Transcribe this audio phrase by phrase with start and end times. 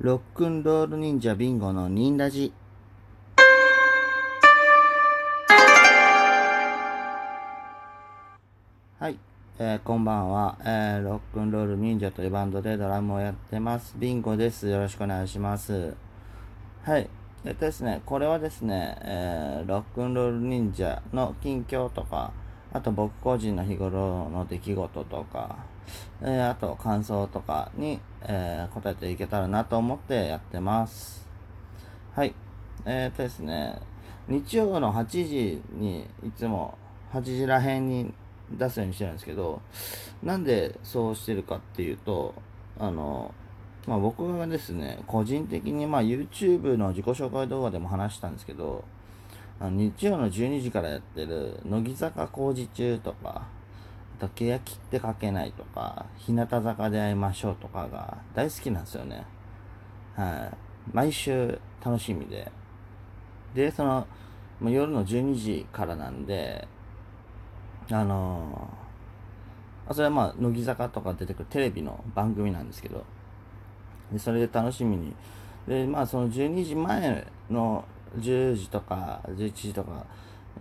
[0.00, 2.52] ロックンロール忍者ビンゴのニンラジ。
[9.00, 9.18] はい、
[9.58, 13.96] えーこんばんは、えーロックンロール忍者というバンドでドラムをやってます。
[13.98, 14.68] ビンゴです。
[14.68, 15.96] よろしくお願いします。
[16.84, 17.10] はい。
[17.44, 22.32] えっとですね、これはですね、えーロックンロール忍者の近況とか、
[22.72, 25.56] あと僕個人の日頃の出来事とか、
[26.22, 31.26] えーあと感想とかに、えー答えていけたらなと思ってやってます。
[32.14, 32.34] はい。
[32.84, 33.80] えーっとですね、
[34.28, 36.76] 日曜の8時にいつも
[37.12, 38.12] 8時らへんに
[38.50, 39.60] 出すようにしてるんですけど、
[40.22, 42.34] なんでそうしてるかっていうと、
[42.78, 43.34] あの、
[43.86, 48.84] まあ僕がですね、個人的にまあ YouTube の自己紹介動画でも話したんですけど、
[49.60, 53.46] あの日曜の12時からやってる乃木坂工事中とか、
[54.18, 59.24] あと欅って書けないとか、日向坂で会いましょうとかが大好きなんですよね。
[60.14, 60.56] はい。
[60.92, 62.50] 毎週楽しみで。
[63.54, 64.06] で、その、
[64.60, 66.66] もう夜の12時からなんで、
[67.90, 68.88] あのー
[69.94, 73.04] それはまあ、乃木坂とか出てくるテレビの番組なんですけど、
[74.12, 75.14] でそれで楽しみに。
[75.66, 77.84] で、まあ、その12時前の
[78.18, 80.04] 10時とか11時とか、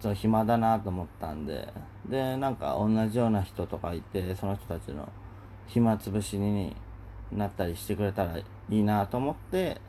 [0.00, 1.72] ちょっと暇だなと思ったんで、
[2.08, 5.08] で、なんか同じような人とかいて、その人たちの
[5.66, 6.74] 暇つぶしに
[7.32, 9.80] なったりしてくれたらいいなと思って、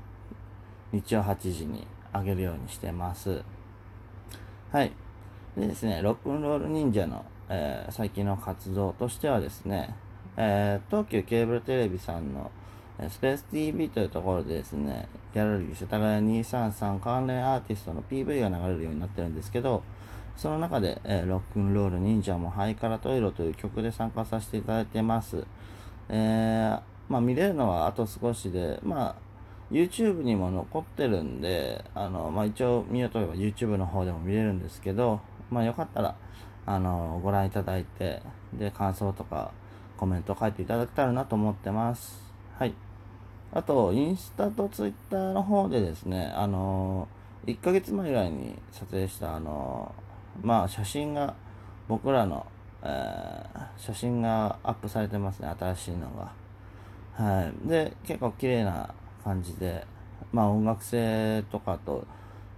[0.92, 3.44] 日曜8時にあげるようにしてます。
[4.72, 4.92] はい。
[5.58, 9.96] でですね、ロックンロール忍者の、えー最近の活動としてはですね、
[10.38, 12.52] えー東急ケーブルテレビさんの、
[13.10, 19.84] スペース TV というところでですね、ギャラリー世田谷233関連アーティストの PV が流れるようになってるんですけど、
[20.36, 25.46] その中で、えーロックンロール忍者もハイカラトイロという曲で参加させていただいてます。
[26.10, 29.16] えーまあ見れるのはあと少しで、まあ
[29.72, 35.20] YouTube にも残ってるんで、あの、まあ一応見ようと思えば YouTube の方でも見れるんですけど、
[35.52, 36.16] まあよかったら、
[36.66, 38.22] あの、ご覧いただいて、
[38.54, 39.52] で、感想とか
[39.98, 42.20] コメント書いていただけたらなと思ってます。
[42.58, 42.74] はい。
[43.52, 51.34] あと、インスタとツイッターの方でですね、あのー、1ヶ月前ぐらいに撮影した、あのーまあ、写真が、
[51.88, 52.46] 僕らの、
[52.84, 56.32] えー写真がアップされてますね、新しいのが。
[57.14, 57.68] はい。
[57.68, 58.94] で、結構綺麗な
[59.24, 59.86] 感じで、
[60.32, 62.06] まあ、音楽性とかと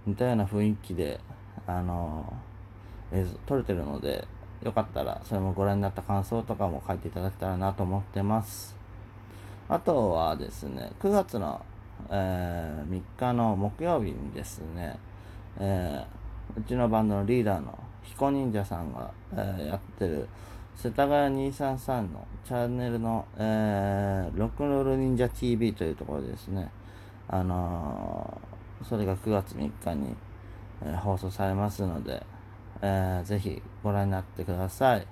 [0.04, 1.20] 似たような雰囲気で、
[1.66, 2.32] あの
[3.12, 4.26] 映像撮れてるので、
[4.64, 8.81] よかったら、それもご覧になった感想とかも書いていただけたらなと思ってます。
[9.72, 11.58] あとはですね、9月の、
[12.10, 14.98] えー3日の木曜日にですね、
[15.58, 20.28] えーうちのバンドのリーダーの彦忍者さんが、えーやってる
[20.76, 26.70] 世田谷233のチャンネルの、えーロックロール忍者 TV というところですね、
[27.28, 30.14] あのーそれが9月3日に、
[30.82, 32.22] えー放送されますので、
[32.82, 35.06] えーぜひご覧になってください。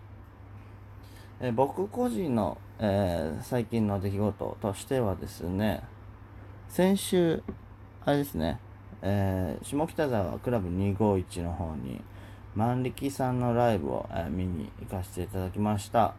[1.43, 5.83] え僕個人の、えー最近の出来事としてはですね、
[6.69, 7.43] 先週、
[8.05, 8.61] あれですね、
[9.01, 12.03] えー下北沢クラブ251の方に、
[12.55, 16.15] 万力さんのライブを、えー見に行かせていただきました。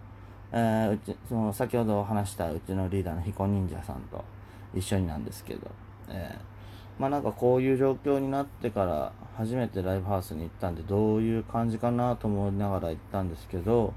[0.52, 4.26] えーうちその先ほど話したうちのリーダーの彦忍者さんと
[4.74, 5.70] 一緒になんですけど、
[6.10, 6.52] えー
[7.00, 13.94] まあなんかこういう状況になってから初めてライブハウスに行ったんでどういう感じかなと思いながら行ったんですけど、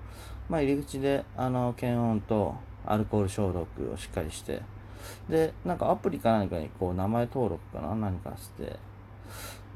[0.48, 2.54] まあ入り口であの検温と
[2.86, 4.62] アルコール消毒をしっかりして、
[5.28, 8.76] で、なんかアプリか何かにこう名前登録かな何かして、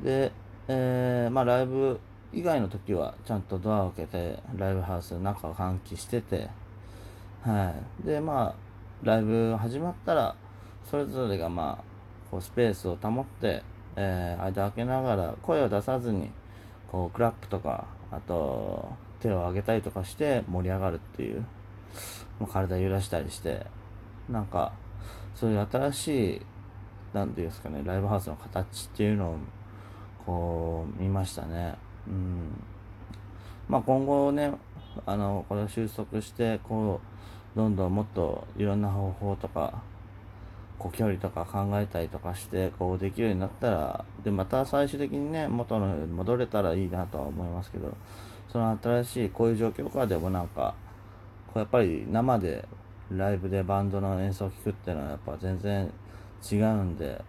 [0.02, 0.32] で、
[0.68, 2.00] えーまあライブ
[2.32, 6.48] 以外の時はちゃんとドアを開けてライブハウスの中を換気してて、
[7.42, 8.06] はい。
[8.06, 8.54] で、まあ、
[9.02, 10.34] ライブ始まったら、
[10.90, 11.84] それぞれがまあ、
[12.30, 13.62] こうスペースを保って、
[13.96, 16.30] えー間開けながら声を出さずに、
[16.90, 18.90] こう、クラップとか、あと、
[19.20, 21.44] 手を上げたりとかして盛り上がるっていう、
[22.38, 23.66] もう体揺らしたりして、
[24.28, 24.72] なんか、
[25.34, 26.42] そういう新しい、
[27.12, 29.36] なんていうんですかね、ライブハウスの形っていうのを、
[30.26, 31.74] こう、見ましたね。
[32.06, 32.62] うん。
[33.68, 34.53] まあ今後ね、
[35.06, 37.00] あの、これを収束して、こ
[37.54, 39.82] う、どんどんもっといろんな方法とか、
[40.78, 47.97] こう距離とか考えたりとかして、こうできるようになったら、で、また最終的にね、元の戻れたらいいなとは思いますけど、
[48.50, 50.74] その新しいこういう状況下でもなんか、
[51.48, 52.66] こうやっぱり生で
[53.10, 55.92] ライブでバンドの演奏を聴くっていうのはやっぱ全然
[56.50, 57.22] 違うんで、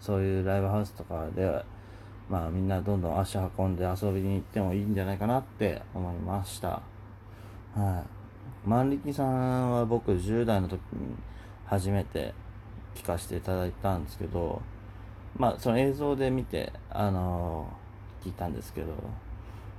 [0.00, 1.64] そういうライブハウスとかで、
[2.28, 6.82] まあみんなどんどん足運んで遊びに行ってもいいんじゃないかなって思いました。
[7.74, 8.68] はい。
[8.68, 11.14] 万力さんは僕10代の時に
[11.66, 12.32] 初めて
[12.94, 14.62] 聞かせていただいたんですけど、
[15.36, 18.92] まあ、その映像で見て、あのー、聞いたんですけど、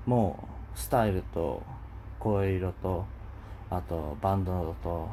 [0.06, 1.63] もう、スタイルと、
[2.19, 3.06] 声色と、
[3.69, 5.07] あと、バンドと、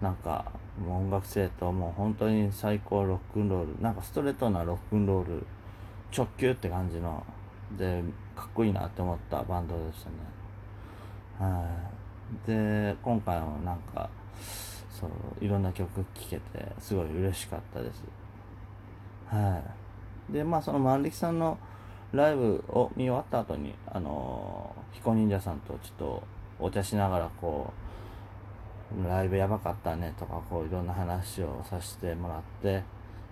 [0.00, 0.44] なんか、
[0.88, 5.46] 音楽性と、もう本当に最高ロックンロール、なんかストレートなロックンロール、
[6.16, 7.24] 直球って感じの、
[7.78, 8.02] で、
[8.34, 10.16] かっこいいなって思ったバンドでしたね。
[11.38, 11.66] は
[12.44, 12.46] い。
[12.46, 14.10] で、今回もなんか、
[14.90, 15.10] そう、
[15.44, 16.42] いろんな曲聴けて、
[16.78, 18.02] すごい嬉しかったです。
[19.26, 19.62] は
[20.30, 20.32] い。
[20.32, 21.58] で、まあ、その万力さんの
[22.12, 26.22] ライブを見終わった後に、あのー、彦忍者さんとちょっと
[26.58, 27.72] お茶しながら、こ
[29.04, 32.82] う、ライブやばかったねとか、こう、いろんな話をさせてもらって、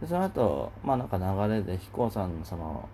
[0.00, 2.88] でその後、まあなんか流れで、彦さんのその、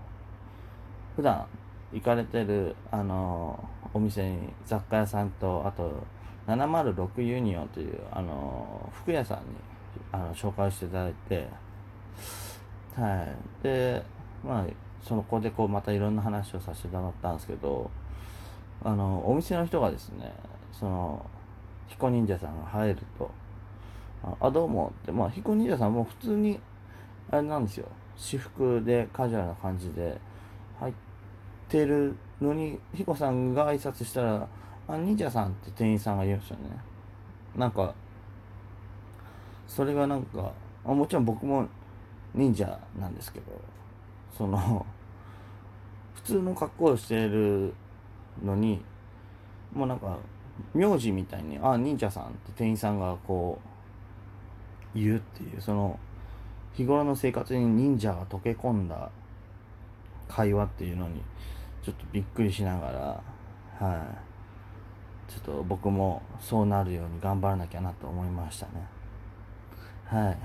[1.14, 1.46] 普段
[1.92, 6.02] 行かれてる、あのー、お店に雑貨屋さんと、あと、
[6.48, 9.44] 706ユニオンという、あのー、服屋さんに、
[10.10, 11.48] あの、紹介していただいて、
[12.96, 13.62] はい。
[13.62, 14.02] で、
[14.44, 14.66] まあ、
[15.06, 17.88] その子でこう、またいろんな話をさせてもらったんですけど、
[18.82, 20.32] あの、お店の人がですね、
[20.72, 21.24] その、
[21.86, 23.30] 彦忍者さんが入ると、
[24.40, 26.58] あ、どうもって、まあ、彦忍者さんも普通に、
[27.30, 27.86] あれなんですよ、
[28.16, 30.20] 私服でカジュアルな感じで
[30.80, 30.94] 入っ
[31.68, 34.48] てるのに、彦さんが挨拶したら、
[34.88, 36.62] あ、忍者さんって店員さんが言うんですよね。
[37.54, 37.94] なんか、
[39.68, 40.50] それがなんか、
[40.84, 41.68] あもちろん僕も
[42.34, 43.46] 忍者なんですけど、
[44.36, 44.84] その、
[46.16, 47.72] 普通の格好をしている
[48.42, 48.82] のに、
[49.72, 50.18] もうなんか、
[50.74, 53.60] 名字みたいに、あ、忍者さんって店員さんがこ
[54.94, 55.98] う、言うっていう、その、
[56.72, 59.10] 日頃の生活に忍者が溶け込んだ
[60.28, 61.22] 会話っていうのに、
[61.82, 62.90] ちょっとびっくりしなが
[63.78, 64.26] ら、はい。
[65.30, 68.72] ちょっと僕もそうなるように頑張らなきゃなと思いましたね。
[70.06, 70.38] はい。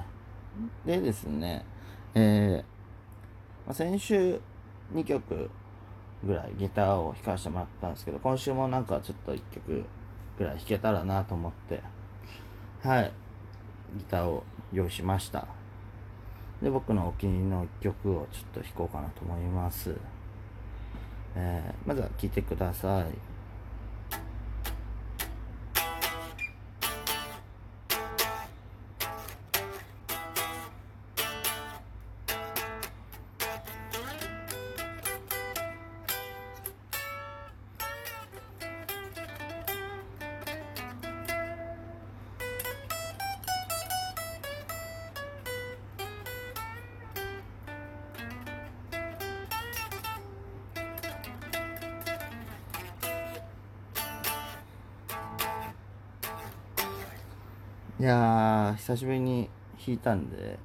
[0.85, 1.65] でですね、
[2.13, 4.41] えー、まあ、先週
[4.93, 5.49] 2曲
[6.23, 9.83] ぐらいギターを弾かせてもらったんですけど、今週もなんかちょっと1曲
[10.37, 11.81] ぐらい弾けたらなと思って、
[12.83, 13.11] はい、
[13.97, 15.47] ギターを用意しました。
[16.61, 19.95] で、僕のお気に入りの1曲をちょっと弾こうかなと思います。
[21.35, 23.05] えー、まずは聴いてください。
[58.01, 60.57] いやー、久しぶりに弾いたんで、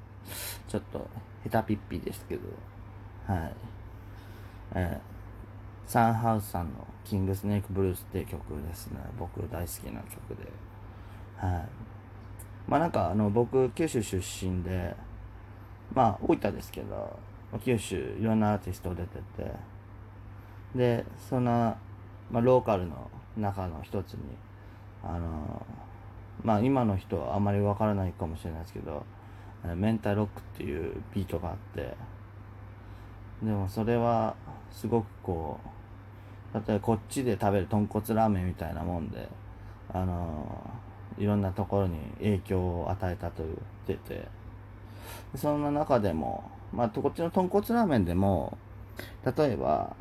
[0.67, 1.07] ちょっと、
[1.45, 2.41] 下手ピッピですけど、
[3.27, 3.53] はい。
[4.75, 9.01] えー、サンハウスさんのキングスネークブルースっていう曲ですね。
[9.19, 10.51] 僕大好きな曲で。
[11.37, 11.69] はい。
[12.67, 14.97] まあなんか、あの、僕、九州出身で、
[15.93, 17.19] まあ、大分ですけど、
[17.63, 19.53] 九州いろんなアーティスト出てて、
[20.75, 21.77] で、そんな、
[22.31, 24.21] まあ、ローカルの中の一つに、
[25.05, 25.67] あの
[26.47, 29.05] まあ今の人はあまりわからないかもしれないですけど、
[29.75, 31.97] メンタルロックっていうビートがあって、
[33.43, 34.37] でもそれは
[34.71, 35.59] すごくこ
[36.55, 39.29] う、例えばこっちで食べる豚骨ラーメンみたいなもんで、
[39.93, 40.71] あの
[41.19, 44.29] いろんなところに影響を与えたと言ってて、
[45.35, 48.57] そんな中でも、まあ、こっちの豚骨ラーメンでも、
[49.37, 49.97] 例えば、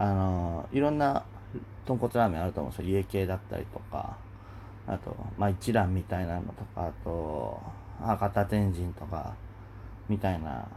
[0.00, 1.24] あのいろんな
[1.86, 2.98] 豚骨ラーメンあると思うんですよ。
[2.98, 4.25] 家系だったりとか、
[4.86, 7.60] あと、まあ、一蘭みたいなのとか、あと、
[8.00, 9.34] 博多天神とか、
[10.08, 10.68] みたいな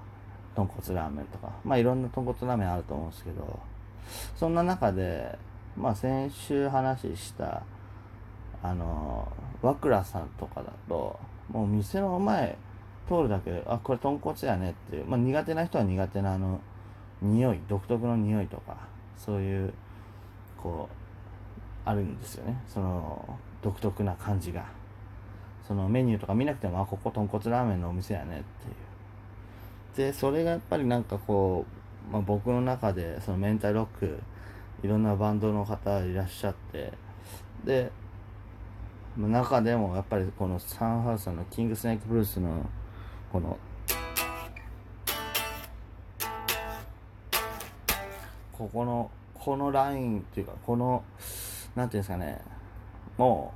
[0.56, 3.60] 豚骨ラーメンとか、まあ、いろんな豚骨ラーメンあると思うんですけど、
[4.36, 5.38] そんな中で、
[5.78, 7.64] まあ、先週話した、
[8.64, 9.28] あの、
[9.62, 11.20] 和倉さんとかだと、
[11.52, 12.58] もう店の前
[13.08, 16.60] 通るだけで、あ、これ豚骨やねっていう、まあ、苦手な人は苦手なあの、
[17.22, 18.78] 匂い、独特の匂いとか、
[19.18, 19.74] そういう、
[20.58, 22.62] こう、あるんですよね。
[22.68, 24.66] その、独特な感じが。
[25.68, 28.44] そのメニューとか見なくても、あ、ここ豚骨ラーメンのお店やねっ
[29.96, 30.12] ていう。
[30.12, 31.66] で、それがやっぱりなんかこ
[32.10, 34.20] う、まあ、僕の中で、そのメンタルロック、
[34.82, 36.92] いろんなバンドの方いらっしゃって、
[37.64, 37.92] で、
[39.18, 42.66] 中でもやっぱりこのサンハウスのキングスネークブルースの、
[43.32, 43.58] この、
[48.54, 51.04] ここの、このラインっていうか、この、
[51.76, 52.42] なんていうんですかね、
[53.20, 53.54] も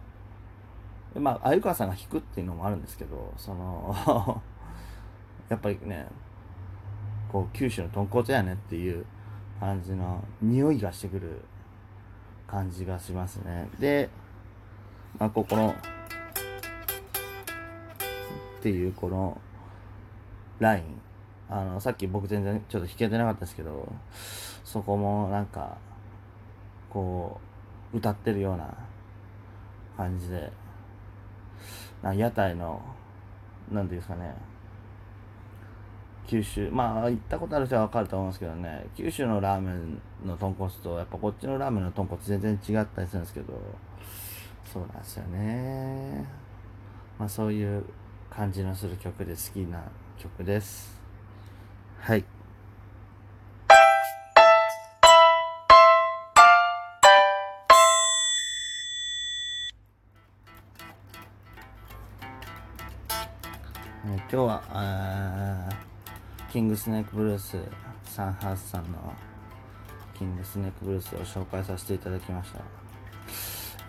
[1.15, 3.95] う、まあ、鮎川さんが弾くっていうのもあるんですけど、その
[5.47, 6.05] やっぱりね
[7.31, 9.05] こう九州の豚骨やねっていう
[9.61, 11.41] 感じの匂いがしてくる
[12.45, 13.69] 感じがしますね。
[13.79, 14.09] で、
[15.17, 15.73] まあ、ここの
[18.59, 19.39] っていうこの
[20.59, 20.83] ライン
[21.49, 23.89] あのさっき僕全然ちょっと弾けてなかったですけど
[24.65, 25.77] そこもなんか
[26.89, 27.39] こ
[27.93, 28.75] う歌ってるような
[29.97, 30.51] 感じで。
[32.01, 32.81] な屋台の
[33.71, 34.35] 何ていうんですかね。
[36.25, 38.85] 九州まあ行ったことある人は分かると思うんですけどね。
[38.95, 43.53] 九州のラーメンの豚骨とやっぱこっちのラーメンの豚骨全然違ったりするんですけど。
[44.73, 46.25] そうなんですよね。
[47.19, 47.85] まあそういう
[48.29, 49.83] 感じのする曲で好きな
[50.17, 50.99] 曲です。
[51.99, 52.25] はい。
[64.33, 65.69] 今日は
[66.51, 67.55] キングスネークブルース
[68.03, 69.13] サンハウスさんの
[70.17, 72.61] キングスネークブルースを紹介させていただきました。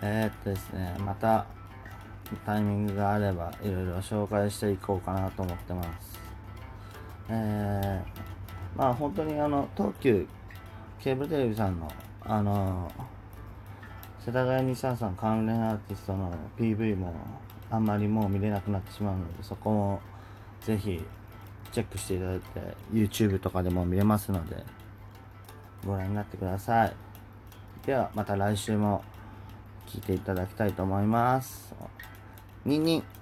[0.03, 1.47] えー、っとですねまた
[2.45, 6.19] タイミングがあればいろいろ紹介していこうかなと思ってます。
[7.27, 10.27] えー、まあ本当にあの東急
[10.99, 12.91] ケーブルテレビさんのあの
[14.23, 17.15] 世田谷日産さん関連アーティストの PV も
[17.71, 20.01] あんまりもう見れなくなってしまうのでそこも
[20.65, 20.99] ぜひ
[21.71, 22.43] チェックしていただいて
[22.91, 24.63] YouTube とかでも見れますので
[25.85, 26.95] ご覧になってください。
[27.85, 29.03] ではまた来週も
[29.85, 31.75] 聞いていただきたいと思います。
[32.65, 33.14] ニンニン。